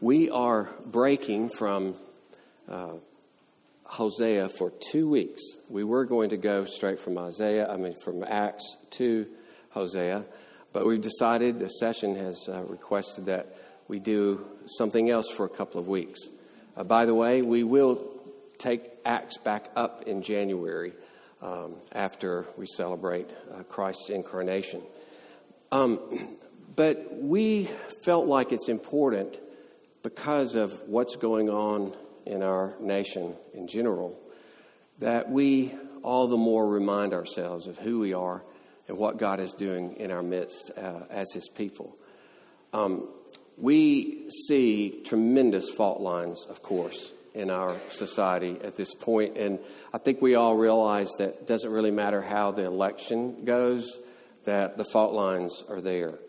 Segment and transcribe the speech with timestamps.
[0.00, 1.94] we are breaking from
[2.68, 2.92] uh,
[3.84, 5.42] Hosea for two weeks.
[5.70, 9.26] We were going to go straight from Isaiah, I mean, from Acts to
[9.70, 10.24] Hosea,
[10.72, 13.56] but we've decided, the session has uh, requested that
[13.88, 16.20] we do something else for a couple of weeks.
[16.76, 18.04] Uh, by the way, we will
[18.58, 20.92] take Acts back up in January
[21.40, 24.82] um, after we celebrate uh, Christ's incarnation.
[25.72, 26.00] Um,
[26.76, 27.70] but we
[28.04, 29.38] felt like it's important
[30.06, 31.92] because of what's going on
[32.26, 34.16] in our nation in general
[35.00, 35.74] that we
[36.04, 38.44] all the more remind ourselves of who we are
[38.86, 41.96] and what God is doing in our midst uh, as His people.
[42.72, 43.08] Um,
[43.58, 49.58] we see tremendous fault lines, of course, in our society at this point, and
[49.92, 53.98] I think we all realize that it doesn't really matter how the election goes,
[54.44, 56.20] that the fault lines are there.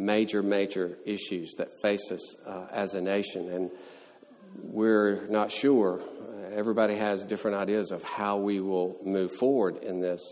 [0.00, 3.70] Major, major issues that face us uh, as a nation, and
[4.62, 6.00] we're not sure.
[6.54, 10.22] Everybody has different ideas of how we will move forward in this.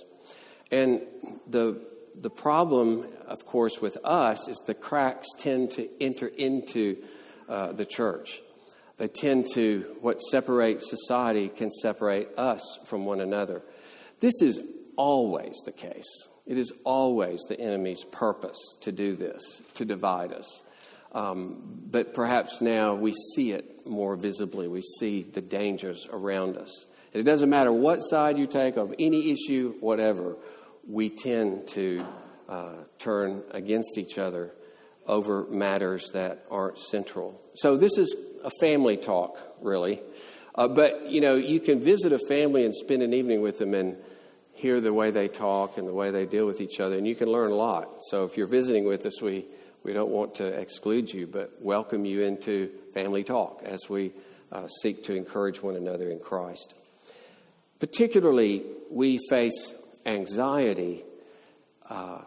[0.73, 1.03] And
[1.47, 1.85] the,
[2.19, 7.05] the problem, of course, with us is the cracks tend to enter into
[7.47, 8.41] uh, the church.
[8.97, 13.61] They tend to, what separates society can separate us from one another.
[14.21, 14.61] This is
[14.97, 16.27] always the case.
[16.49, 20.65] It is always the enemy's purpose to do this, to divide us.
[21.13, 24.67] Um, but perhaps now we see it more visibly.
[24.67, 26.87] We see the dangers around us.
[27.13, 30.37] And it doesn't matter what side you take of any issue, whatever,
[30.89, 32.03] we tend to
[32.49, 34.55] uh, turn against each other
[35.07, 37.41] over matters that aren't central.
[37.57, 40.01] So this is a family talk, really.
[40.55, 43.75] Uh, but, you know, you can visit a family and spend an evening with them
[43.75, 43.99] and
[44.59, 47.15] hear the way they talk and the way they deal with each other, and you
[47.15, 47.89] can learn a lot.
[48.11, 49.45] So if you're visiting with us, we,
[49.85, 54.13] we don't want to exclude you, but welcome you into family talk as we
[54.51, 56.75] uh, seek to encourage one another in Christ.
[57.79, 61.05] Particularly, we face anxiety
[61.89, 62.23] uh,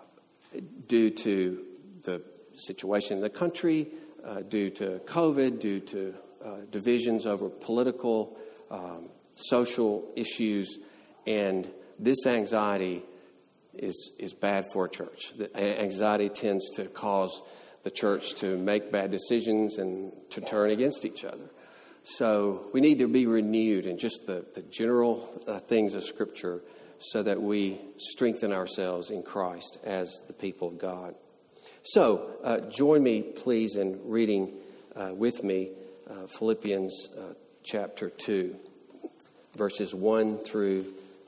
[0.88, 1.66] due to
[2.04, 2.22] the
[2.56, 3.88] situation in the country,
[4.24, 6.16] uh, due to COVID, due to
[6.46, 8.38] uh, divisions over political,
[8.70, 10.80] um, social issues,
[11.28, 11.70] and
[12.02, 13.04] this anxiety
[13.74, 15.34] is, is bad for a church.
[15.38, 17.42] The anxiety tends to cause
[17.84, 21.50] the church to make bad decisions and to turn against each other.
[22.04, 26.62] So we need to be renewed in just the, the general uh, things of Scripture
[26.98, 31.16] so that we strengthen ourselves in Christ as the people of God.
[31.84, 34.54] So, uh, join me, please, in reading
[34.96, 35.70] uh, with me
[36.08, 37.34] uh, Philippians uh,
[37.64, 38.56] chapter 2,
[39.56, 40.86] verses 1 through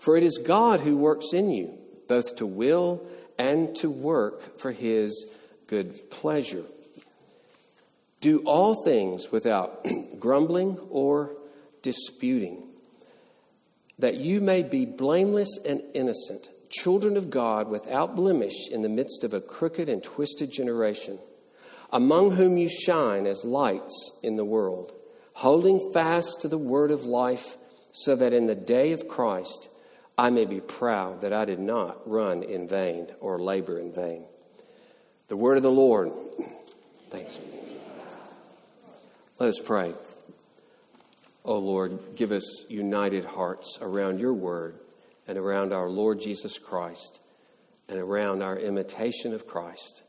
[0.00, 3.06] For it is God who works in you, both to will
[3.38, 5.26] and to work for his
[5.66, 6.64] good pleasure.
[8.20, 9.86] Do all things without
[10.18, 11.36] grumbling or
[11.82, 12.66] disputing
[13.98, 19.22] that you may be blameless and innocent, children of God without blemish in the midst
[19.24, 21.18] of a crooked and twisted generation,
[21.92, 24.92] among whom you shine as lights in the world,
[25.34, 27.58] holding fast to the word of life,
[27.92, 29.68] so that in the day of Christ
[30.16, 34.24] I may be proud that I did not run in vain or labor in vain.
[35.28, 36.12] The word of the Lord.
[37.10, 37.38] Thanks.
[39.38, 39.94] Let us pray.
[41.44, 44.78] O oh Lord, give us united hearts around your word
[45.26, 47.20] and around our Lord Jesus Christ
[47.88, 50.02] and around our imitation of Christ.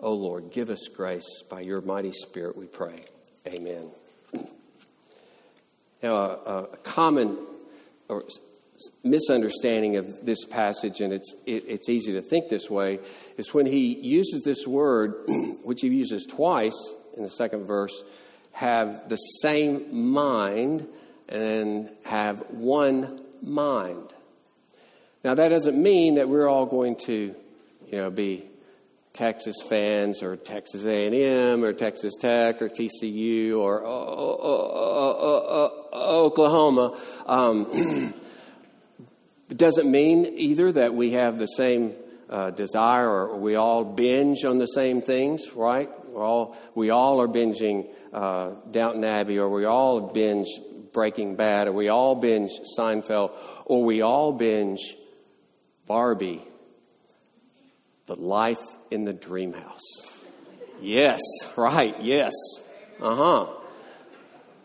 [0.00, 3.06] O oh Lord, give us grace by your mighty Spirit, we pray.
[3.46, 3.90] Amen.
[6.02, 7.38] Now, a, a common
[8.08, 8.24] or
[9.02, 12.98] misunderstanding of this passage, and it's, it, it's easy to think this way,
[13.36, 15.14] is when he uses this word,
[15.62, 18.02] which he uses twice in the second verse,
[18.52, 20.86] have the same mind
[21.28, 24.12] and have one mind.
[25.24, 27.34] Now, that doesn't mean that we're all going to,
[27.90, 28.44] you know, be
[29.14, 36.98] Texas fans or Texas A&M or Texas Tech or TCU or oh, oh, oh, Oklahoma.
[37.24, 38.14] Um,
[39.54, 41.92] It doesn't mean either that we have the same
[42.28, 45.88] uh, desire or we all binge on the same things, right?
[46.08, 50.48] We're all, we all are binging uh, Downton Abbey, or we all binge
[50.92, 53.30] Breaking Bad, or we all binge Seinfeld,
[53.64, 54.96] or we all binge
[55.86, 56.42] Barbie,
[58.06, 58.58] The Life
[58.90, 60.24] in the Dream House.
[60.82, 61.20] Yes,
[61.56, 62.32] right, yes.
[63.00, 63.46] Uh huh.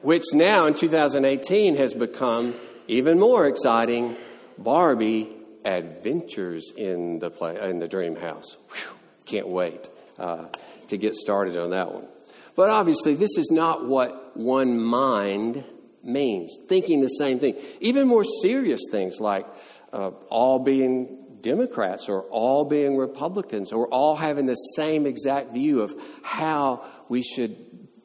[0.02, 2.56] Which now in 2018 has become
[2.88, 4.16] even more exciting
[4.64, 5.30] Barbie
[5.66, 8.58] Adventures in the, play, in the Dream House.
[8.72, 8.96] Whew,
[9.26, 10.46] can't wait uh,
[10.88, 12.08] to get started on that one.
[12.56, 15.64] But obviously, this is not what one mind
[16.04, 17.56] means, thinking the same thing.
[17.80, 19.46] Even more serious things like
[19.94, 25.82] uh, all being Democrats or all being Republicans or all having the same exact view
[25.82, 27.56] of how we should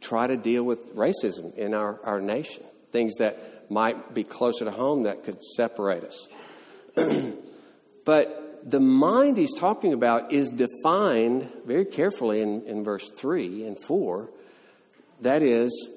[0.00, 2.64] try to deal with racism in our, our nation.
[2.92, 3.38] Things that
[3.75, 6.29] might be closer to home that could separate us.
[8.05, 13.79] but the mind he's talking about is defined very carefully in, in verse 3 and
[13.79, 14.31] 4.
[15.23, 15.91] That is,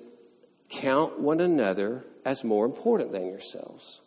[0.70, 4.02] count one another as more important than yourselves.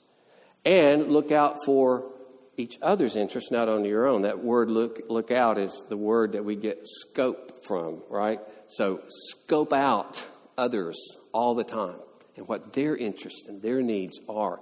[0.65, 2.11] And look out for
[2.57, 4.23] each other's interests, not only your own.
[4.23, 8.41] That word look, look out is the word that we get scope from, right?
[8.67, 10.27] So scope out
[10.59, 10.99] others
[11.33, 11.97] all the time
[12.41, 14.61] and what their interests and their needs are.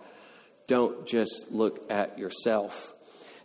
[0.66, 2.92] Don't just look at yourself.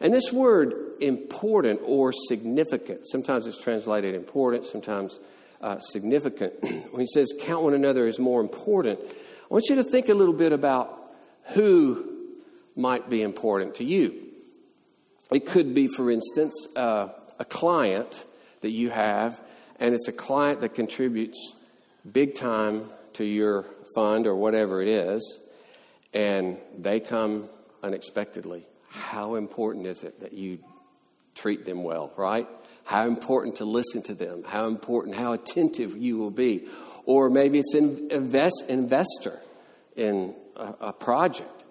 [0.01, 5.19] And this word, important or significant, sometimes it's translated important, sometimes
[5.61, 6.53] uh, significant.
[6.91, 10.15] when he says count one another as more important, I want you to think a
[10.15, 10.99] little bit about
[11.53, 12.09] who
[12.75, 14.19] might be important to you.
[15.31, 18.25] It could be, for instance, uh, a client
[18.61, 19.39] that you have,
[19.79, 21.55] and it's a client that contributes
[22.11, 25.39] big time to your fund or whatever it is,
[26.13, 27.49] and they come
[27.81, 28.65] unexpectedly.
[28.89, 30.59] How important is it that you
[31.35, 32.47] treat them well, right?
[32.85, 36.67] How important to listen to them, how important, how attentive you will be.
[37.05, 39.39] Or maybe it's an invest, investor
[39.95, 41.63] in a, a project,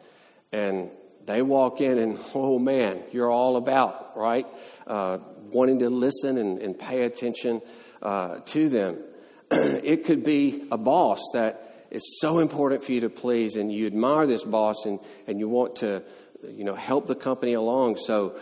[0.52, 0.90] and
[1.24, 4.46] they walk in and, oh man, you're all about, right?
[4.86, 5.18] Uh,
[5.50, 7.62] wanting to listen and, and pay attention
[8.02, 8.98] uh, to them.
[9.50, 13.86] it could be a boss that is so important for you to please, and you
[13.86, 16.02] admire this boss and, and you want to,
[16.48, 17.96] you know, help the company along.
[17.96, 18.34] So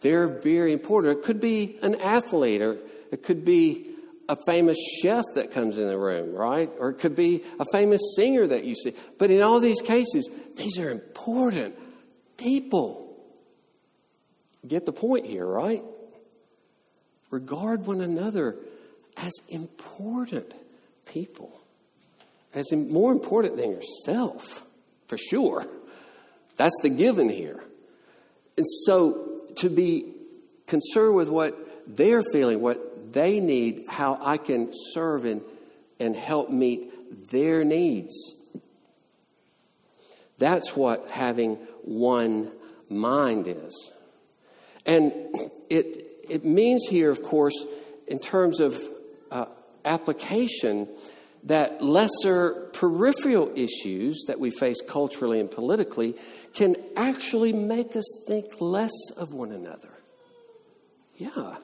[0.00, 1.18] they're very important.
[1.18, 2.78] It could be an athlete, or
[3.12, 3.86] it could be
[4.28, 6.70] a famous chef that comes in the room, right?
[6.78, 8.92] Or it could be a famous singer that you see.
[9.18, 11.78] But in all these cases, these are important
[12.36, 13.16] people.
[14.66, 15.82] Get the point here, right?
[17.30, 18.56] Regard one another
[19.16, 20.52] as important
[21.06, 21.58] people,
[22.54, 24.64] as more important than yourself,
[25.06, 25.66] for sure.
[26.56, 27.62] That's the given here.
[28.56, 30.12] And so to be
[30.66, 31.56] concerned with what
[31.96, 35.40] they're feeling, what they need, how I can serve and,
[35.98, 38.34] and help meet their needs.
[40.38, 42.52] That's what having one
[42.88, 43.92] mind is.
[44.86, 45.12] And
[45.68, 47.64] it, it means here, of course,
[48.06, 48.80] in terms of
[49.30, 49.46] uh,
[49.84, 50.88] application,
[51.44, 56.14] that lesser peripheral issues that we face culturally and politically
[56.54, 59.90] can actually make us think less of one another.
[61.16, 61.56] Yeah.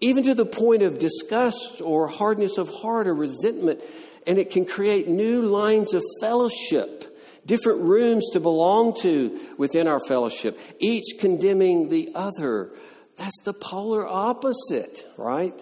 [0.00, 3.80] Even to the point of disgust or hardness of heart or resentment,
[4.26, 7.02] and it can create new lines of fellowship
[7.46, 12.70] different rooms to belong to within our fellowship, each condemning the other.
[13.16, 15.60] That's the polar opposite, right,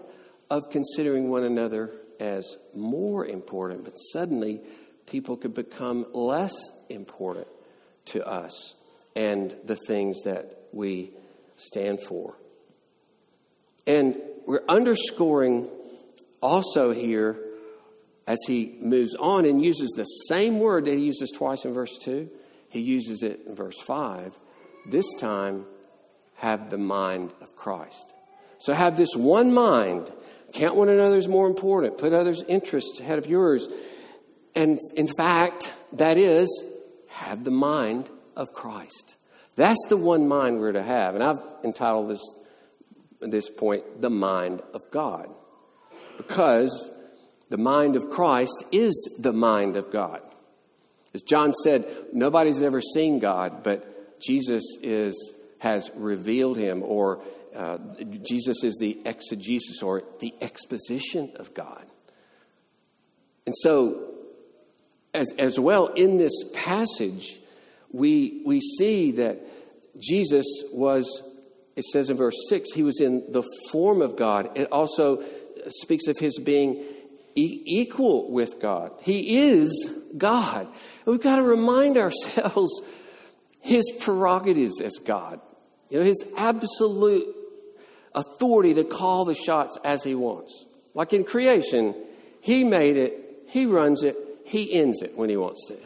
[0.50, 3.84] of considering one another as more important.
[3.84, 4.60] But suddenly,
[5.06, 6.54] people could become less
[6.88, 7.48] important
[8.06, 8.74] to us
[9.16, 11.10] and the things that we
[11.56, 12.36] stand for.
[13.86, 15.68] And we're underscoring
[16.40, 17.38] also here
[18.26, 21.98] as he moves on and uses the same word that he uses twice in verse
[21.98, 22.30] 2,
[22.68, 24.32] he uses it in verse 5.
[24.86, 25.66] This time,
[26.36, 28.14] have the mind of Christ.
[28.58, 30.10] So have this one mind.
[30.52, 31.99] Count one another as more important.
[31.99, 33.69] Put others' interests ahead of yours.
[34.54, 36.64] And in fact, that is,
[37.09, 39.16] have the mind of Christ.
[39.57, 41.14] That's the one mind we're to have.
[41.14, 42.35] And I've entitled this,
[43.21, 45.28] this point, The Mind of God.
[46.16, 46.92] Because
[47.50, 50.23] the mind of Christ is the mind of God.
[51.12, 57.21] As John said, nobody's ever seen God, but Jesus is, has revealed him, or
[57.54, 57.78] uh,
[58.23, 61.85] Jesus is the exegesis or the exposition of God.
[63.47, 64.11] And so,
[65.14, 67.40] as, as well, in this passage,
[67.90, 69.40] we, we see that
[69.99, 71.23] Jesus was,
[71.76, 74.57] it says in verse 6, he was in the form of God.
[74.57, 75.23] It also
[75.69, 76.83] speaks of his being
[77.35, 78.92] e- equal with God.
[79.02, 80.69] He is God.
[81.04, 82.71] we've got to remind ourselves
[83.61, 85.40] his prerogatives as God.
[85.88, 87.37] You know, his absolute
[88.14, 90.66] authority to call the shots as he wants.
[90.94, 91.94] Like in creation,
[92.40, 95.76] he made it, he runs it, he ends it when he wants to.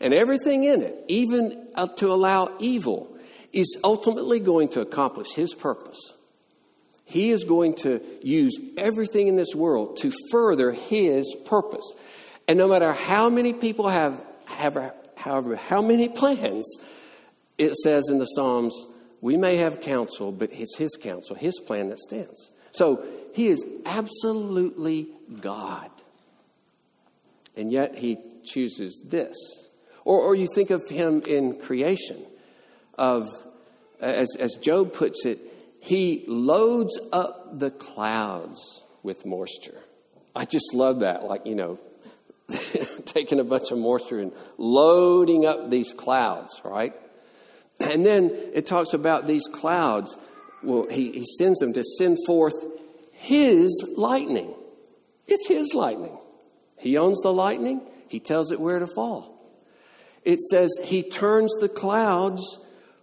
[0.00, 3.16] And everything in it, even to allow evil,
[3.52, 5.98] is ultimately going to accomplish his purpose.
[7.04, 11.92] He is going to use everything in this world to further his purpose.
[12.48, 16.66] And no matter how many people have, have however, how many plans,
[17.56, 18.74] it says in the Psalms,
[19.24, 22.52] we may have counsel, but it's his counsel, his plan that stands.
[22.72, 23.02] So
[23.32, 25.06] he is absolutely
[25.40, 25.90] God.
[27.56, 29.34] And yet he chooses this.
[30.04, 32.18] Or, or you think of him in creation,
[32.98, 33.30] of,
[33.98, 35.38] as, as Job puts it,
[35.80, 39.80] he loads up the clouds with moisture.
[40.36, 41.24] I just love that.
[41.24, 41.78] Like, you know,
[43.06, 46.92] taking a bunch of moisture and loading up these clouds, right?
[47.80, 50.16] And then it talks about these clouds.
[50.62, 52.54] Well, he, he sends them to send forth
[53.12, 54.54] his lightning.
[55.26, 56.18] It's his lightning.
[56.78, 59.34] He owns the lightning, he tells it where to fall.
[60.24, 62.58] It says he turns the clouds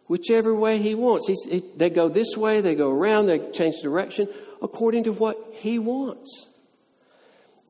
[0.08, 1.28] whichever way he wants.
[1.28, 4.28] He, they go this way, they go around, they change direction
[4.62, 6.48] according to what he wants.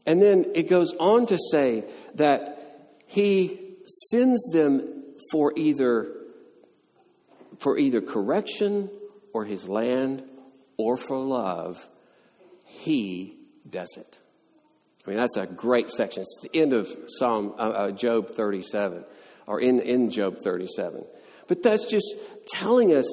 [0.05, 1.83] And then it goes on to say
[2.15, 3.59] that he
[4.09, 6.11] sends them for either
[7.61, 8.89] for either correction
[9.33, 10.23] or his land
[10.77, 11.87] or for love.
[12.65, 13.37] He
[13.69, 14.17] does it.
[15.05, 16.23] I mean, that's a great section.
[16.23, 19.03] It's the end of Psalm uh, uh, Job 37,
[19.45, 21.05] or in, in Job 37.
[21.47, 22.15] But that's just
[22.47, 23.05] telling us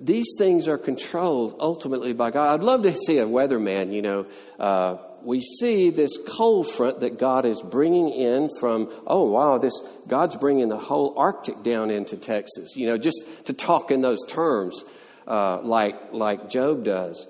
[0.00, 2.54] these things are controlled ultimately by God.
[2.54, 4.26] I'd love to see a weatherman, you know.
[4.58, 9.80] Uh, we see this cold front that God is bringing in from, oh, wow, this
[10.06, 14.24] God's bringing the whole Arctic down into Texas, you know, just to talk in those
[14.26, 14.84] terms
[15.26, 17.26] uh, like, like Job does.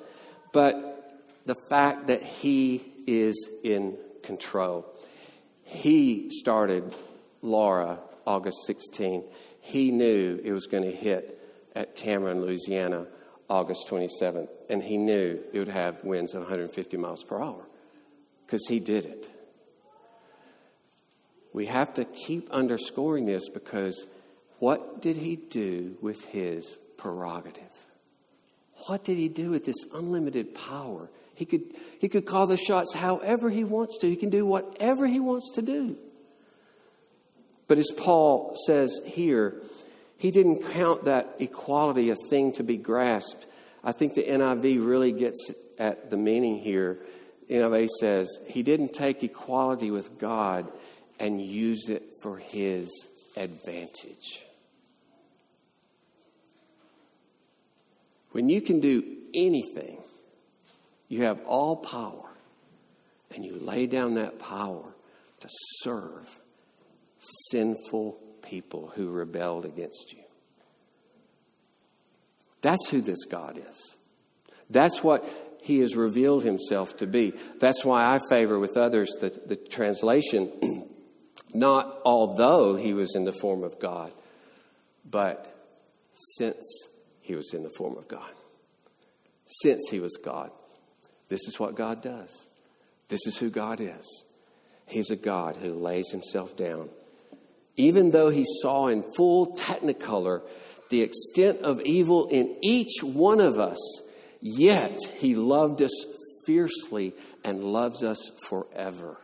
[0.52, 4.86] But the fact that He is in control.
[5.62, 6.94] He started
[7.42, 9.24] Laura August 16
[9.66, 11.40] he knew it was going to hit
[11.74, 13.08] at Cameron, Louisiana,
[13.50, 14.48] August 27th.
[14.70, 17.66] And he knew it would have winds of 150 miles per hour
[18.46, 19.28] because he did it.
[21.52, 24.06] We have to keep underscoring this because
[24.58, 27.62] what did he do with his prerogative?
[28.86, 31.08] What did he do with this unlimited power?
[31.34, 31.62] He could,
[31.98, 34.08] he could call the shots however he wants to.
[34.08, 35.96] He can do whatever he wants to do.
[37.68, 39.60] But as Paul says here,
[40.18, 43.44] he didn't count that equality a thing to be grasped.
[43.82, 46.98] I think the NIV really gets at the meaning here.
[47.50, 50.70] NIV says he didn't take equality with God
[51.20, 54.44] and use it for his advantage.
[58.32, 59.02] When you can do
[59.34, 59.98] anything,
[61.08, 62.30] you have all power,
[63.34, 64.84] and you lay down that power
[65.40, 65.48] to
[65.82, 66.40] serve
[67.50, 70.22] sinful people who rebelled against you.
[72.62, 73.96] That's who this God is.
[74.68, 75.24] That's what
[75.66, 77.34] he has revealed himself to be.
[77.60, 80.88] That's why I favor with others the, the translation,
[81.54, 84.12] not although he was in the form of God,
[85.08, 85.52] but
[86.10, 86.64] since
[87.20, 88.32] he was in the form of God.
[89.46, 90.50] Since he was God.
[91.28, 92.48] This is what God does.
[93.08, 94.24] This is who God is.
[94.86, 96.88] He's a God who lays himself down
[97.76, 100.42] even though he saw in full technicolor
[100.88, 103.78] the extent of evil in each one of us,
[104.48, 106.06] Yet he loved us
[106.44, 109.16] fiercely and loves us forever.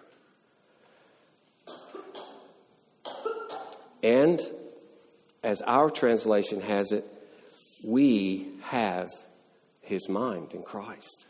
[4.02, 4.41] And
[5.45, 7.07] as our translation has it,
[7.87, 9.11] we have
[9.81, 11.29] his mind in Christ.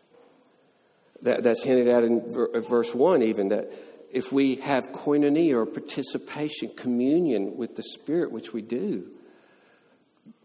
[1.20, 2.32] That, that's hinted at in
[2.62, 3.70] verse 1 even that
[4.10, 9.06] if we have koinonia or participation, communion with the Spirit, which we do,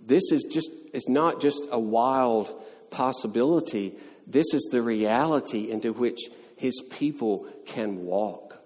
[0.06, 2.54] this is just, it's not just a wild
[2.92, 3.96] possibility.
[4.26, 6.20] This is the reality into which
[6.58, 8.62] his people can walk.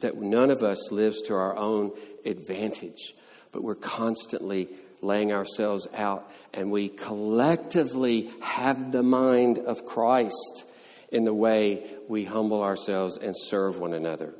[0.00, 1.92] That none of us lives to our own
[2.24, 3.14] advantage,
[3.52, 4.68] but we're constantly
[5.00, 10.64] laying ourselves out, and we collectively have the mind of Christ
[11.10, 14.34] in the way we humble ourselves and serve one another.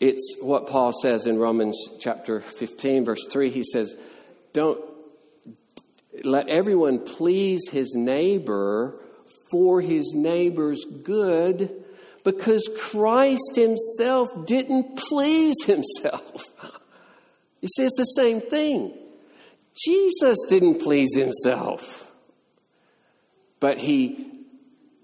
[0.00, 3.50] It's what Paul says in Romans chapter 15, verse 3.
[3.50, 3.96] He says,
[4.52, 4.80] Don't
[6.22, 9.00] let everyone please his neighbor
[9.50, 11.70] for his neighbor's good
[12.24, 16.44] because Christ himself didn't please himself.
[17.60, 18.92] You see, it's the same thing.
[19.74, 22.12] Jesus didn't please himself,
[23.58, 24.44] but he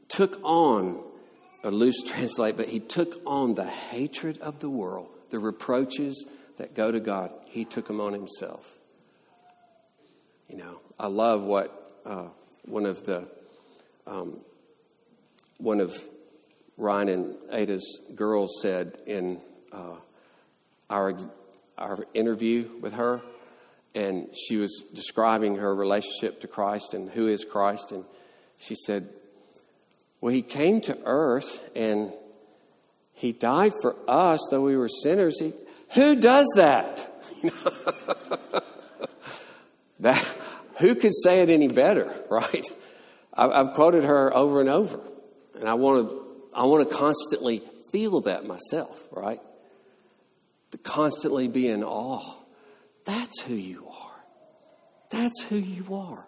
[0.09, 1.03] took on,
[1.65, 6.27] a loose translate, but he took on the hatred of the world, the reproaches
[6.59, 7.33] that go to God.
[7.47, 8.79] He took them on himself.
[10.51, 12.27] You know, I love what uh,
[12.67, 13.27] one of the
[14.07, 14.41] um,
[15.57, 15.97] one of
[16.77, 19.41] Ryan and Ada's girls said in
[19.73, 19.97] uh,
[20.91, 21.19] our
[21.79, 23.23] our interview with her
[23.95, 27.93] and she was describing her relationship to Christ and who is Christ.
[27.93, 28.05] And
[28.59, 29.09] she said,
[30.21, 32.13] Well, he came to earth and
[33.15, 35.41] he died for us, though we were sinners.
[35.41, 35.55] He,
[35.95, 37.11] who does that?
[40.01, 40.30] that?
[40.81, 42.67] Who could say it any better, right?
[43.33, 45.01] I've quoted her over and over,
[45.59, 49.41] and I want to, I want to constantly feel that myself, right?
[50.73, 52.41] To constantly be in awe
[53.05, 54.25] that's who you are.
[55.11, 56.27] That's who you are.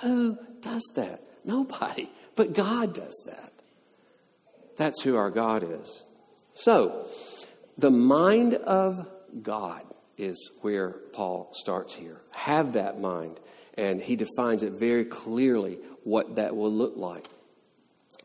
[0.00, 1.20] Who does that?
[1.44, 2.10] Nobody.
[2.34, 3.52] But God does that.
[4.76, 6.04] That's who our God is.
[6.54, 7.06] So,
[7.76, 9.06] the mind of
[9.42, 9.82] God
[10.16, 12.20] is where Paul starts here.
[12.32, 13.38] Have that mind.
[13.76, 17.28] And he defines it very clearly what that will look like.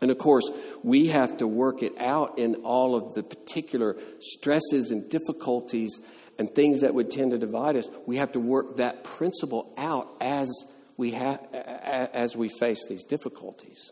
[0.02, 0.50] And of course,
[0.84, 6.00] we have to work it out in all of the particular stresses and difficulties
[6.40, 10.10] and things that would tend to divide us, we have to work that principle out
[10.20, 10.50] as
[10.98, 13.92] we, ha- as we face these difficulties.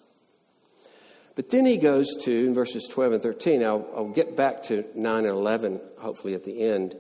[1.36, 4.84] But then he goes to, in verses 12 and 13, I'll, I'll get back to
[4.95, 6.95] 9 and 11, hopefully at the end.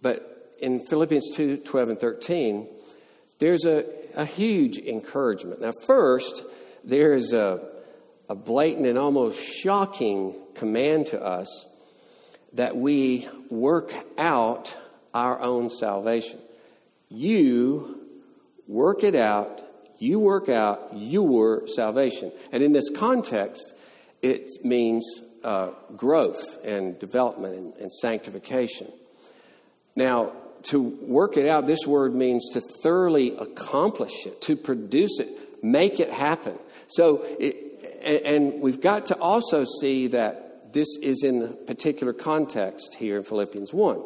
[0.00, 2.68] But in Philippians 2 12 and 13,
[3.38, 5.60] there's a, a huge encouragement.
[5.60, 6.42] Now, first,
[6.84, 7.60] there is a,
[8.28, 11.66] a blatant and almost shocking command to us
[12.54, 14.76] that we work out
[15.14, 16.40] our own salvation.
[17.08, 18.06] You
[18.66, 19.62] work it out,
[19.98, 22.32] you work out your salvation.
[22.52, 23.74] And in this context,
[24.22, 25.04] it means
[25.44, 28.88] uh, growth and development and, and sanctification.
[29.94, 30.32] Now,
[30.64, 35.28] to work it out, this word means to thoroughly accomplish it, to produce it,
[35.62, 36.58] make it happen.
[36.88, 37.64] So, it,
[38.24, 43.72] and, we've got to also see that this is in particular context here in Philippians
[43.72, 44.02] 1.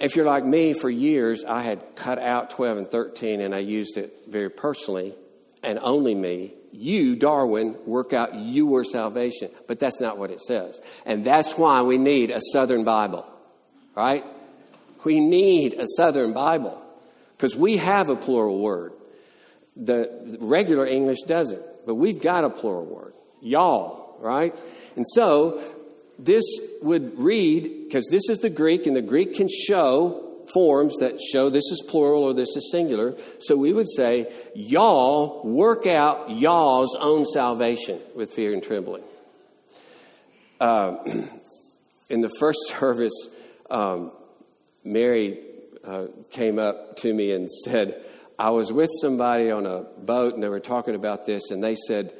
[0.00, 3.58] If you're like me, for years I had cut out 12 and 13 and I
[3.58, 5.14] used it very personally,
[5.62, 6.54] and only me.
[6.72, 9.50] You, Darwin, work out your salvation.
[9.66, 10.80] But that's not what it says.
[11.04, 13.26] And that's why we need a Southern Bible,
[13.94, 14.24] right?
[15.06, 16.82] We need a Southern Bible
[17.36, 18.92] because we have a plural word.
[19.76, 23.14] The regular English doesn't, but we've got a plural word.
[23.40, 24.52] Y'all, right?
[24.96, 25.62] And so
[26.18, 26.42] this
[26.82, 31.50] would read, because this is the Greek, and the Greek can show forms that show
[31.50, 33.14] this is plural or this is singular.
[33.38, 39.04] So we would say, y'all work out y'all's own salvation with fear and trembling.
[40.58, 40.96] Uh,
[42.10, 43.28] in the first service,
[43.70, 44.10] um,
[44.86, 45.38] Mary
[45.84, 48.00] uh, came up to me and said,
[48.38, 51.74] I was with somebody on a boat and they were talking about this, and they
[51.74, 52.12] said,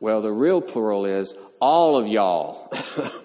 [0.00, 2.72] Well, the real plural is all of y'all.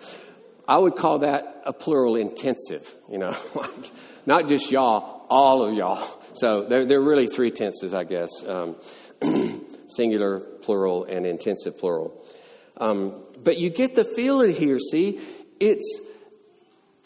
[0.68, 3.36] I would call that a plural intensive, you know,
[4.26, 6.22] not just y'all, all of y'all.
[6.34, 8.76] So they're, they're really three tenses, I guess um,
[9.88, 12.26] singular, plural, and intensive plural.
[12.78, 15.20] Um, but you get the feeling here, see?
[15.60, 16.02] It's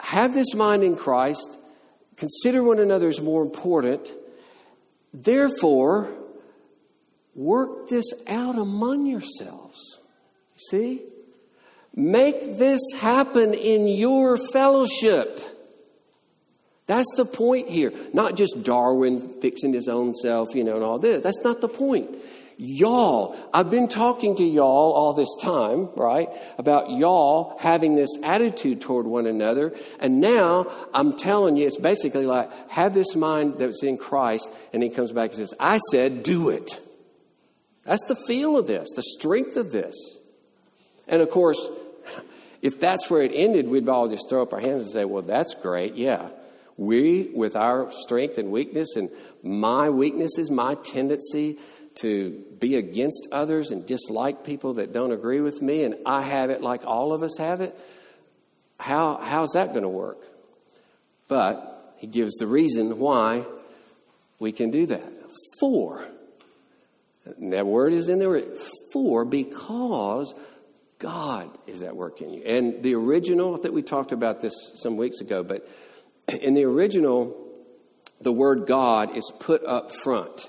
[0.00, 1.58] have this mind in Christ,
[2.16, 4.10] consider one another as more important,
[5.12, 6.12] therefore,
[7.34, 10.00] work this out among yourselves.
[10.70, 11.02] See?
[11.94, 15.40] Make this happen in your fellowship.
[16.86, 17.92] That's the point here.
[18.12, 21.22] Not just Darwin fixing his own self, you know, and all this.
[21.22, 22.16] That's not the point.
[22.58, 26.30] Y'all, I've been talking to y'all all this time, right?
[26.56, 29.74] About y'all having this attitude toward one another.
[30.00, 34.50] And now I'm telling you, it's basically like, have this mind that's in Christ.
[34.72, 36.80] And he comes back and says, I said, do it.
[37.84, 39.94] That's the feel of this, the strength of this.
[41.06, 41.60] And of course,
[42.62, 45.22] if that's where it ended, we'd all just throw up our hands and say, well,
[45.22, 45.94] that's great.
[45.94, 46.30] Yeah.
[46.78, 49.10] We, with our strength and weakness, and
[49.42, 51.58] my weaknesses, my tendency
[51.96, 56.50] to be against others and dislike people that don't agree with me, and I have
[56.50, 57.78] it like all of us have it,
[58.78, 60.18] how, how's that going to work?
[61.28, 63.44] But he gives the reason why
[64.38, 65.12] we can do that.
[65.60, 66.04] For,
[67.38, 68.42] that word is in there,
[68.92, 70.34] for because
[70.98, 72.42] God is at work in you.
[72.44, 75.68] And the original, that we talked about this some weeks ago, but
[76.28, 77.36] in the original,
[78.20, 80.48] the word God is put up front.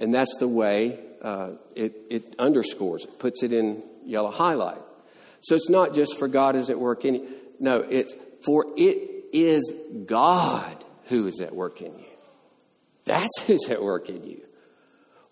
[0.00, 4.80] And that's the way uh, it, it underscores, it puts it in yellow highlight.
[5.40, 7.28] So it's not just for God is at work in you.
[7.58, 9.72] No, it's for it is
[10.06, 12.04] God who is at work in you.
[13.04, 14.40] That's who's at work in you.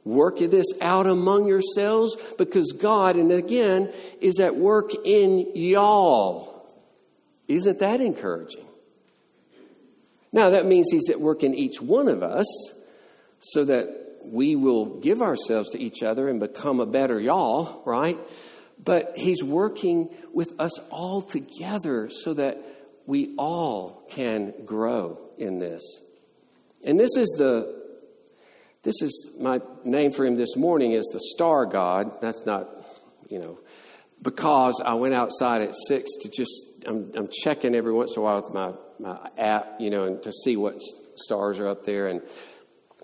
[0.05, 6.67] Work this out among yourselves because God, and again, is at work in y'all.
[7.47, 8.65] Isn't that encouraging?
[10.33, 12.47] Now, that means He's at work in each one of us
[13.39, 18.19] so that we will give ourselves to each other and become a better y'all, right?
[18.83, 22.59] But He's working with us all together so that
[23.07, 25.83] we all can grow in this.
[26.85, 27.79] And this is the
[28.83, 32.21] this is my name for him this morning is the star god.
[32.21, 32.69] That's not,
[33.29, 33.59] you know,
[34.23, 38.25] because I went outside at six to just I'm, I'm checking every once in a
[38.25, 40.81] while with my my app, you know, and to see what
[41.17, 42.23] stars are up there and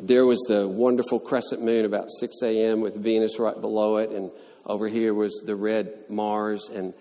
[0.00, 2.80] there was the wonderful crescent moon about 6 a.m.
[2.80, 4.30] with Venus right below it, and
[4.66, 6.70] over here was the red Mars.
[6.74, 6.94] And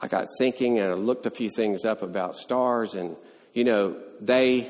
[0.00, 3.16] I got thinking and I looked a few things up about stars, and
[3.52, 4.68] you know, they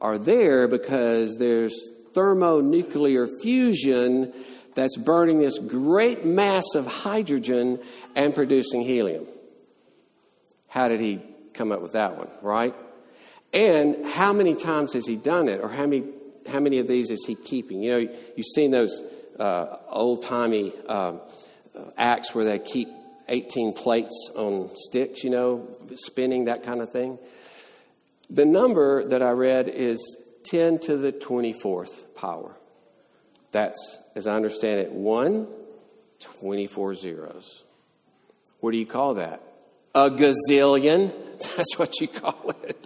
[0.00, 4.32] are there because there's thermonuclear fusion
[4.74, 7.80] that's burning this great mass of hydrogen
[8.16, 9.26] and producing helium.
[10.68, 11.20] How did he
[11.52, 12.74] come up with that one, right?
[13.52, 16.04] And how many times has he done it, or how many
[16.50, 17.82] how many of these is he keeping?
[17.82, 19.02] You know, you've seen those
[19.38, 21.14] uh, old timey uh,
[21.96, 22.88] acts where they keep
[23.28, 27.18] 18 plates on sticks, you know, spinning, that kind of thing.
[28.30, 29.98] The number that I read is
[30.44, 32.54] 10 to the 24th power.
[33.52, 35.46] That's, as I understand it, 1,
[36.20, 37.64] 24 zeros.
[38.60, 39.40] What do you call that?
[39.94, 41.12] A gazillion.
[41.56, 42.83] That's what you call it.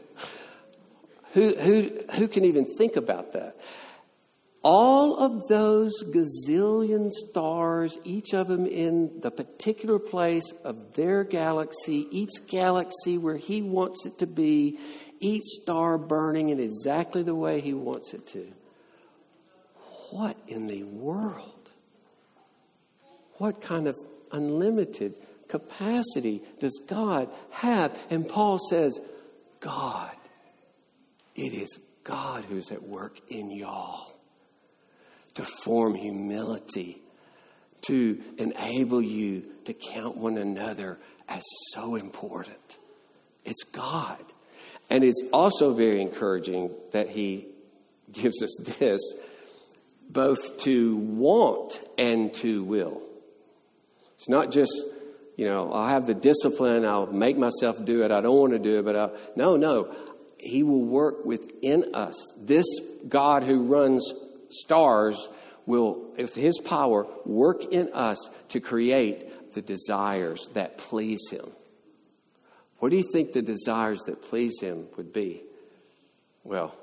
[1.38, 3.57] Who, who, who can even think about that?
[4.64, 12.09] All of those gazillion stars, each of them in the particular place of their galaxy,
[12.11, 14.81] each galaxy where he wants it to be,
[15.20, 18.53] each star burning in exactly the way he wants it to.
[20.11, 21.70] What in the world?
[23.35, 23.94] What kind of
[24.33, 25.14] unlimited
[25.46, 27.96] capacity does God have?
[28.11, 28.98] And Paul says,
[29.61, 30.16] God
[31.38, 34.12] it is God who's at work in y'all
[35.35, 37.01] to form humility,
[37.83, 40.98] to enable you to count one another
[41.29, 42.79] as so important.
[43.44, 44.18] It's God.
[44.90, 47.46] And it's also very encouraging that He
[48.11, 49.01] gives us this
[50.11, 53.03] both to want and to will.
[54.16, 54.72] It's not just,
[55.37, 58.59] you know, I'll have the discipline, I'll make myself do it, I don't want to
[58.59, 59.94] do it, but I'll, no, no,
[60.38, 62.14] he will work within us.
[62.38, 62.66] This
[63.09, 64.12] God who runs
[64.48, 65.29] stars
[65.66, 71.46] will, with His power, work in us to create the desires that please Him.
[72.79, 75.42] What do you think the desires that please Him would be?
[76.44, 76.74] Well,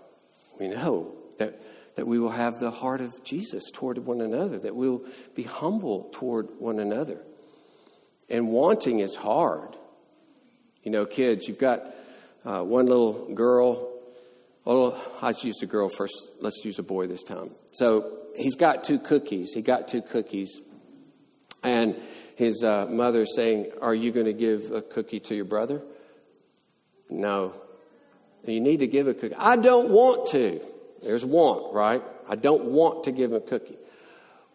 [0.59, 1.61] we know that,
[1.95, 6.09] that we will have the heart of Jesus toward one another, that we'll be humble
[6.13, 7.19] toward one another.
[8.29, 9.75] And wanting is hard.
[10.83, 11.83] You know, kids, you've got
[12.45, 13.91] uh, one little girl.
[14.65, 16.13] Oh, I used a girl first.
[16.41, 17.51] Let's use a boy this time.
[17.71, 19.51] So he's got two cookies.
[19.53, 20.60] He got two cookies.
[21.63, 21.95] And
[22.36, 25.81] his uh, mother saying, Are you going to give a cookie to your brother?
[27.10, 27.53] No.
[28.45, 29.36] You need to give a cookie.
[29.36, 30.62] I don't want to.
[31.01, 32.03] There's want, right?
[32.29, 33.77] I don't want to give him a cookie.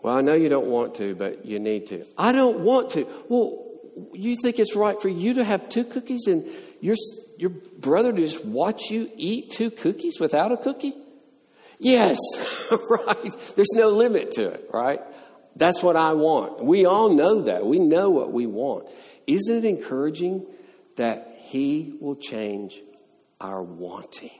[0.02, 2.04] Well, I know you don't want to, but you need to.
[2.16, 3.06] I don't want to.
[3.28, 3.66] Well,
[4.12, 6.44] you think it's right for you to have two cookies and
[6.80, 6.96] your,
[7.40, 10.92] your brother to just watch you eat two cookies without a cookie?
[11.78, 12.18] Yes,
[12.90, 13.32] right.
[13.56, 15.00] There's no limit to it, right?
[15.56, 16.62] That's what I want.
[16.62, 17.64] We all know that.
[17.64, 18.88] We know what we want.
[19.26, 20.46] Isn't it encouraging
[20.96, 22.82] that He will change
[23.40, 24.38] our wanting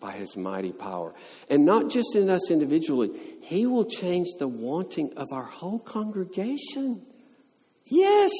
[0.00, 1.14] by His mighty power?
[1.50, 3.10] And not just in us individually,
[3.42, 7.02] He will change the wanting of our whole congregation.
[7.84, 8.32] Yes!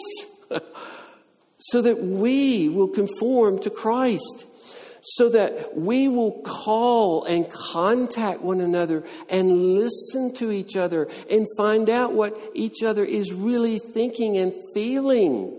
[1.62, 4.46] so that we will conform to Christ
[5.03, 11.46] so that we will call and contact one another and listen to each other and
[11.57, 15.59] find out what each other is really thinking and feeling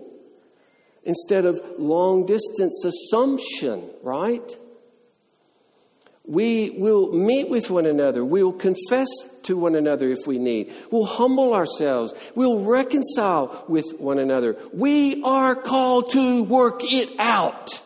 [1.03, 4.49] instead of long distance assumption, right?
[6.25, 8.23] We will meet with one another.
[8.23, 9.07] We will confess
[9.45, 10.73] to one another if we need.
[10.91, 12.13] We'll humble ourselves.
[12.35, 14.57] We'll reconcile with one another.
[14.73, 17.81] We are called to work it out.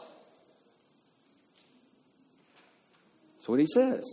[3.36, 4.04] That's what he says.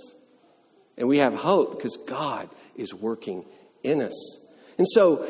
[0.96, 3.44] And we have hope because God is working
[3.82, 4.38] in us.
[4.78, 5.26] And so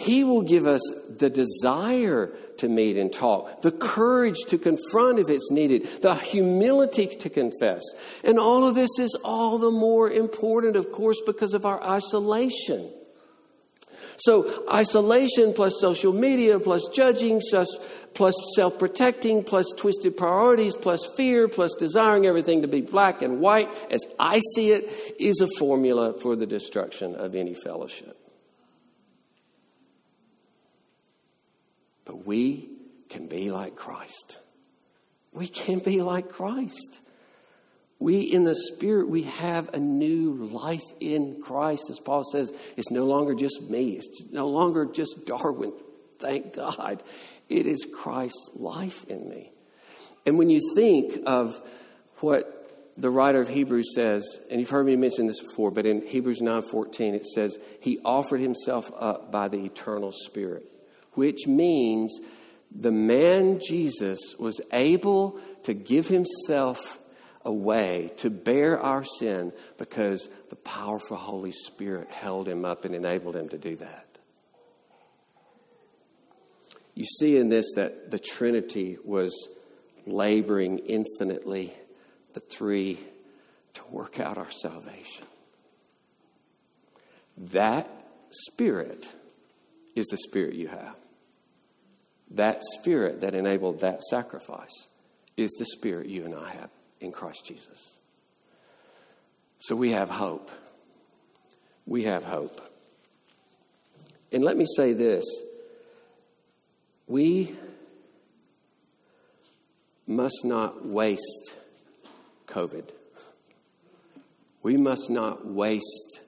[0.00, 5.28] he will give us the desire to meet and talk, the courage to confront if
[5.28, 7.82] it's needed, the humility to confess.
[8.24, 12.90] And all of this is all the more important, of course, because of our isolation.
[14.16, 17.68] So, isolation plus social media plus judging plus,
[18.14, 23.40] plus self protecting plus twisted priorities plus fear plus desiring everything to be black and
[23.40, 28.19] white, as I see it, is a formula for the destruction of any fellowship.
[32.10, 32.68] But we
[33.08, 34.38] can be like Christ.
[35.32, 36.98] We can be like Christ.
[38.00, 41.88] We, in the Spirit, we have a new life in Christ.
[41.88, 45.72] As Paul says, it's no longer just me, it's no longer just Darwin.
[46.18, 47.00] Thank God.
[47.48, 49.52] It is Christ's life in me.
[50.26, 51.62] And when you think of
[52.16, 56.04] what the writer of Hebrews says, and you've heard me mention this before, but in
[56.04, 60.66] Hebrews 9:14 it says, "He offered himself up by the eternal Spirit,"
[61.12, 62.18] which means
[62.70, 66.98] the man Jesus was able to give himself
[67.44, 73.36] away to bear our sin because the powerful Holy Spirit held him up and enabled
[73.36, 74.06] him to do that.
[76.94, 79.32] You see in this that the Trinity was
[80.06, 81.72] laboring infinitely,
[82.34, 82.98] the three,
[83.74, 85.26] to work out our salvation.
[87.38, 87.88] That
[88.30, 89.08] Spirit
[89.94, 90.96] is the Spirit you have.
[92.30, 94.88] That Spirit that enabled that sacrifice
[95.36, 97.98] is the Spirit you and I have in Christ Jesus.
[99.58, 100.50] So we have hope.
[101.86, 102.60] We have hope.
[104.32, 105.24] And let me say this
[107.06, 107.56] we
[110.06, 111.56] must not waste
[112.46, 112.90] COVID.
[114.62, 116.20] We must not waste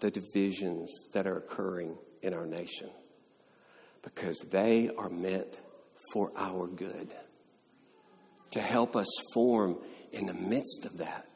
[0.00, 2.90] the divisions that are occurring in our nation
[4.04, 5.58] because they are meant
[6.12, 7.12] for our good,
[8.50, 9.78] to help us form
[10.12, 11.26] in the midst of that.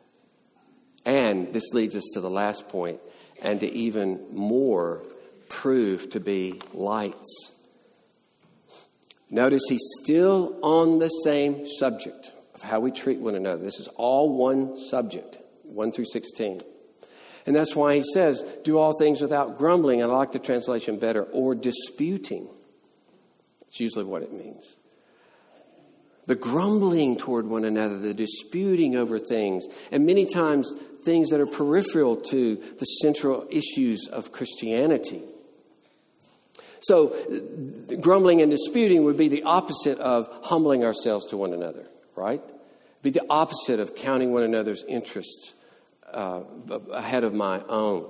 [1.07, 3.01] And this leads us to the last point,
[3.43, 5.03] and to even more
[5.49, 7.53] prove to be lights.
[9.31, 13.63] Notice he's still on the same subject of how we treat one another.
[13.63, 16.61] This is all one subject, 1 through 16.
[17.47, 20.03] And that's why he says, do all things without grumbling.
[20.03, 22.49] I like the translation better, or disputing.
[23.69, 24.77] It's usually what it means
[26.29, 30.71] the grumbling toward one another, the disputing over things, and many times
[31.03, 35.23] things that are peripheral to the central issues of Christianity.
[36.81, 37.17] So,
[38.01, 42.43] grumbling and disputing would be the opposite of humbling ourselves to one another, right?
[43.01, 45.55] Be the opposite of counting one another's interests
[46.13, 46.43] uh,
[46.93, 48.07] ahead of my own.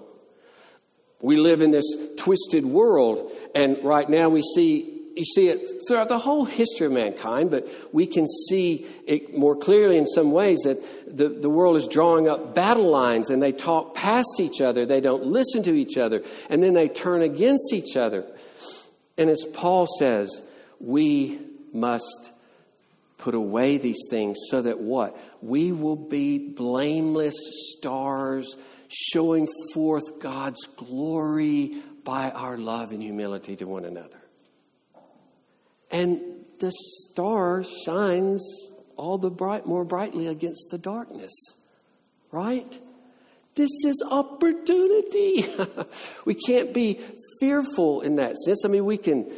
[1.21, 6.09] We live in this twisted world, and right now we see you see it throughout
[6.09, 10.59] the whole history of mankind, but we can see it more clearly in some ways
[10.65, 14.87] that the, the world is drawing up battle lines and they talk past each other.
[14.87, 16.23] They don't listen to each other.
[16.49, 18.25] And then they turn against each other.
[19.17, 20.43] And as Paul says,
[20.81, 21.39] we
[21.73, 22.31] must
[23.19, 25.19] put away these things so that what?
[25.43, 27.37] We will be blameless
[27.77, 28.57] stars
[28.89, 34.19] showing forth God's glory by our love and humility to one another.
[35.91, 36.21] And
[36.61, 38.45] the star shines
[38.97, 41.33] all the bright more brightly against the darkness.
[42.31, 42.79] Right?
[43.55, 45.47] This is opportunity.
[46.25, 47.01] we can't be
[47.41, 48.65] fearful in that sense.
[48.65, 49.31] I mean, we can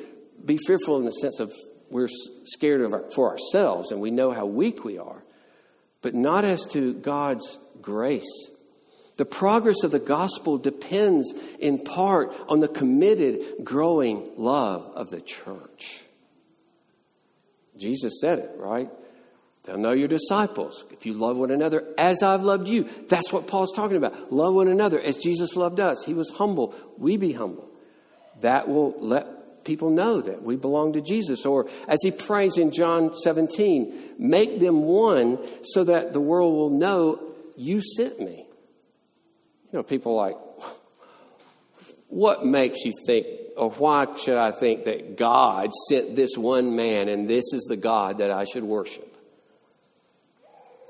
[0.45, 1.53] be fearful in the sense of
[1.91, 2.09] we're
[2.45, 5.23] scared of our, for ourselves and we know how weak we are,
[6.03, 8.51] but not as to God's grace.
[9.17, 15.21] The progress of the gospel depends in part on the committed, growing love of the
[15.21, 16.05] church.
[17.81, 18.91] Jesus said it, right?
[19.65, 22.85] They'll know your disciples if you love one another as I've loved you.
[23.09, 24.33] That's what Paul's talking about.
[24.33, 26.05] Love one another as Jesus loved us.
[26.05, 26.75] He was humble.
[26.97, 27.69] We be humble.
[28.41, 31.45] That will let people know that we belong to Jesus.
[31.45, 36.71] Or as he prays in John 17, make them one so that the world will
[36.71, 37.21] know
[37.57, 38.47] you sent me.
[39.71, 40.37] You know, people like,
[42.09, 47.09] what makes you think, or why should I think that God sent this one man
[47.09, 49.17] and this is the God that I should worship?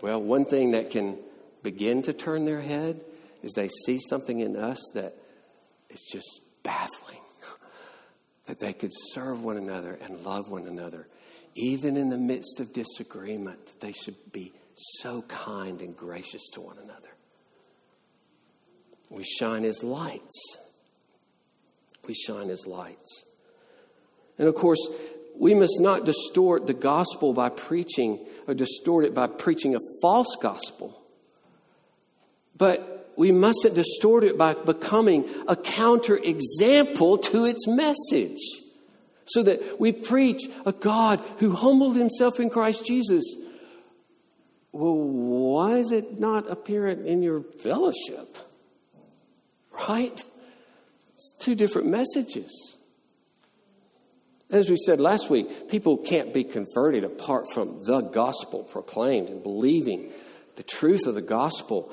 [0.02, 1.18] Well, one thing that can
[1.62, 3.00] begin to turn their head
[3.42, 5.14] is they see something in us that
[5.90, 7.20] is just baffling.
[8.46, 11.06] that they could serve one another and love one another,
[11.54, 14.52] even in the midst of disagreement, that they should be
[15.00, 17.08] so kind and gracious to one another.
[19.10, 20.56] We shine as lights.
[22.10, 23.24] We shine as lights.
[24.36, 24.84] And of course,
[25.38, 28.18] we must not distort the gospel by preaching
[28.48, 31.00] or distort it by preaching a false gospel.
[32.58, 38.40] But we mustn't distort it by becoming a counter example to its message.
[39.26, 43.22] So that we preach a God who humbled himself in Christ Jesus.
[44.72, 48.36] Well, why is it not apparent in your fellowship?
[49.88, 50.24] Right?
[51.20, 52.78] It's two different messages.
[54.50, 59.42] As we said last week, people can't be converted apart from the gospel proclaimed and
[59.42, 60.10] believing
[60.56, 61.92] the truth of the gospel,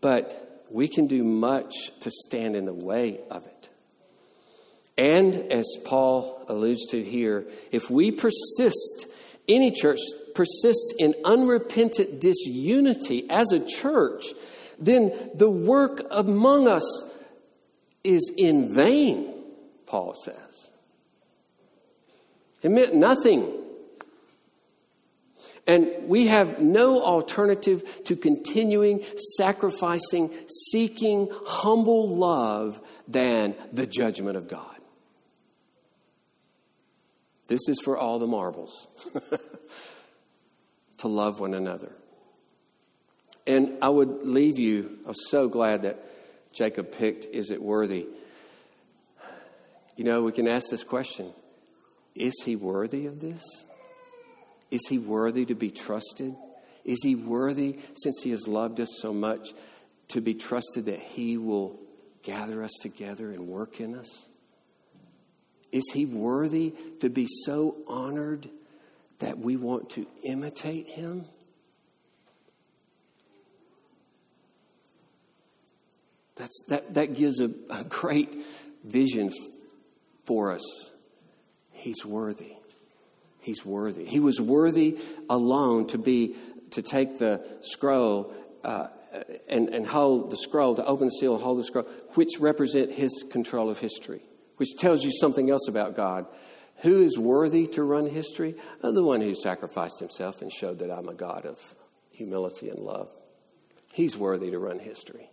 [0.00, 3.68] but we can do much to stand in the way of it.
[4.98, 9.06] And as Paul alludes to here, if we persist,
[9.46, 10.00] any church
[10.34, 14.24] persists in unrepentant disunity as a church,
[14.80, 17.13] then the work among us
[18.04, 19.32] is in vain,
[19.86, 20.70] Paul says.
[22.62, 23.50] It meant nothing.
[25.66, 29.02] And we have no alternative to continuing,
[29.36, 30.30] sacrificing,
[30.70, 34.74] seeking humble love than the judgment of God.
[37.46, 38.88] This is for all the marbles
[40.98, 41.92] to love one another.
[43.46, 46.02] And I would leave you, I'm so glad that
[46.54, 48.06] Jacob picked, Is it worthy?
[49.96, 51.32] You know, we can ask this question
[52.14, 53.42] Is he worthy of this?
[54.70, 56.34] Is he worthy to be trusted?
[56.84, 59.52] Is he worthy, since he has loved us so much,
[60.08, 61.78] to be trusted that he will
[62.22, 64.26] gather us together and work in us?
[65.72, 68.48] Is he worthy to be so honored
[69.18, 71.24] that we want to imitate him?
[76.36, 78.34] That's, that, that gives a, a great
[78.84, 79.30] vision
[80.24, 80.92] for us.
[81.70, 82.56] He's worthy.
[83.40, 84.04] He's worthy.
[84.04, 86.34] He was worthy alone to be
[86.70, 88.32] to take the scroll
[88.64, 88.88] uh,
[89.48, 92.90] and, and hold the scroll, to open the seal and hold the scroll, which represent
[92.90, 94.22] his control of history,
[94.56, 96.26] which tells you something else about God.
[96.78, 98.56] Who is worthy to run history?
[98.82, 101.58] Uh, the one who sacrificed himself and showed that I'm a God of
[102.10, 103.10] humility and love.
[103.92, 105.30] He's worthy to run history.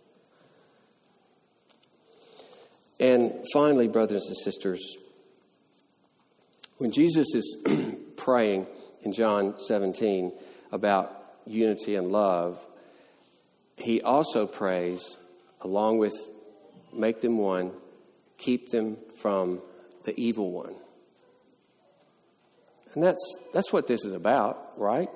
[3.02, 4.96] And finally, brothers and sisters,
[6.78, 7.56] when Jesus is
[8.16, 8.68] praying
[9.02, 10.32] in John 17
[10.70, 11.12] about
[11.44, 12.64] unity and love,
[13.76, 15.18] he also prays,
[15.62, 16.14] along with
[16.92, 17.72] make them one,
[18.38, 19.60] keep them from
[20.04, 20.76] the evil one.
[22.94, 25.08] And that's, that's what this is about, right?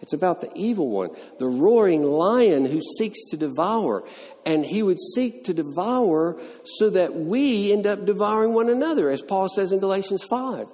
[0.00, 4.04] It's about the evil one, the roaring lion who seeks to devour.
[4.44, 9.22] And he would seek to devour so that we end up devouring one another, as
[9.22, 10.68] Paul says in Galatians 5.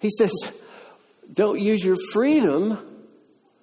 [0.00, 0.32] He says,
[1.32, 2.78] Don't use your freedom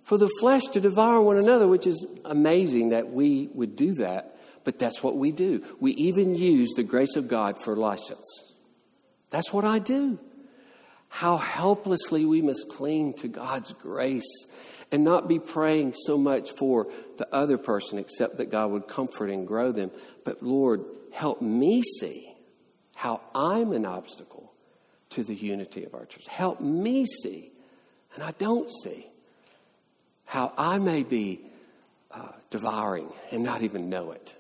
[0.03, 4.37] for the flesh to devour one another, which is amazing that we would do that,
[4.63, 5.63] but that's what we do.
[5.81, 8.53] We even use the grace of God for license.
[9.31, 10.17] That's what I do.
[11.09, 14.45] How helplessly we must cling to God's grace
[14.91, 19.29] and not be praying so much for the other person, except that God would comfort
[19.29, 19.91] and grow them.
[20.23, 22.33] But Lord, help me see
[22.95, 24.51] how I'm an obstacle
[25.11, 26.27] to the unity of our church.
[26.27, 27.51] Help me see,
[28.15, 29.07] and I don't see,
[30.25, 31.41] how I may be
[32.11, 34.35] uh, devouring and not even know it.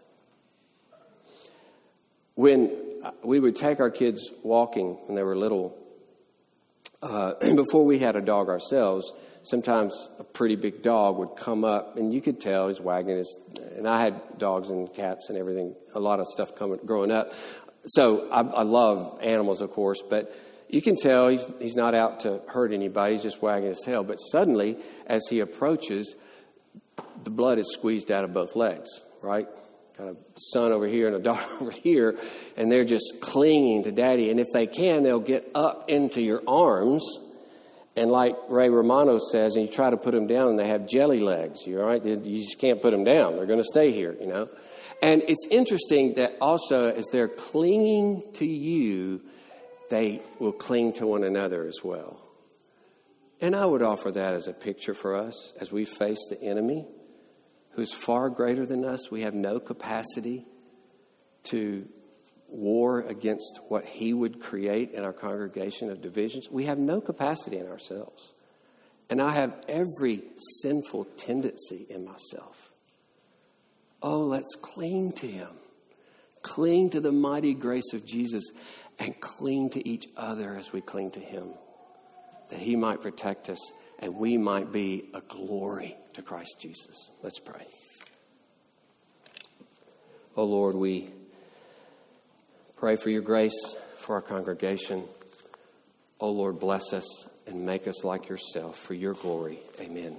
[2.35, 2.71] When
[3.03, 5.77] uh, we would take our kids walking when they were little,
[7.01, 9.11] uh, before we had a dog ourselves,
[9.49, 13.39] sometimes a pretty big dog would come up, and you could tell he's wagging his.
[13.75, 17.31] And I had dogs and cats and everything, a lot of stuff coming growing up.
[17.85, 20.35] So I, I love animals, of course, but
[20.69, 23.13] you can tell he's he's not out to hurt anybody.
[23.13, 24.03] He's just wagging his tail.
[24.03, 26.15] But suddenly, as he approaches,
[27.23, 28.89] the blood is squeezed out of both legs.
[29.21, 29.47] Right,
[29.97, 32.17] got a son over here and a daughter over here,
[32.57, 34.29] and they're just clinging to daddy.
[34.29, 37.03] And if they can, they'll get up into your arms
[37.97, 40.87] and like Ray Romano says, and you try to put them down, and they have
[40.87, 41.65] jelly legs.
[41.65, 42.03] You all right?
[42.03, 43.35] You just can't put them down.
[43.35, 44.49] They're going to stay here, you know.
[45.01, 49.21] And it's interesting that also, as they're clinging to you,
[49.89, 52.21] they will cling to one another as well.
[53.41, 56.85] And I would offer that as a picture for us as we face the enemy,
[57.71, 59.11] who's far greater than us.
[59.11, 60.45] We have no capacity
[61.43, 61.87] to
[62.49, 67.57] war against what he would create in our congregation of divisions, we have no capacity
[67.57, 68.33] in ourselves.
[69.09, 70.23] And I have every
[70.61, 72.71] sinful tendency in myself.
[74.01, 75.49] Oh, let's cling to him.
[76.41, 78.51] Cling to the mighty grace of Jesus
[78.99, 81.53] and cling to each other as we cling to him,
[82.49, 83.59] that he might protect us
[83.99, 87.11] and we might be a glory to Christ Jesus.
[87.23, 87.65] Let's pray.
[90.35, 91.09] Oh Lord, we
[92.77, 95.03] Pray for your grace for our congregation.
[96.19, 99.59] Oh Lord, bless us and make us like yourself for your glory.
[99.79, 100.17] Amen.